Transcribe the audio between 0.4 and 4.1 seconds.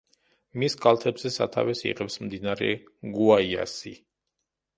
მის კალთებზე სათავეს იღებს მდინარე გუაიასი.